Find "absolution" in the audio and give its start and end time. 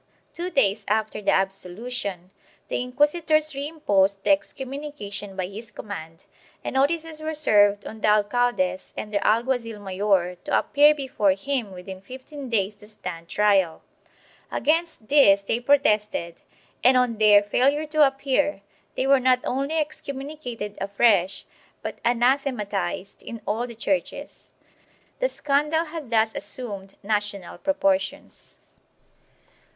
1.29-2.31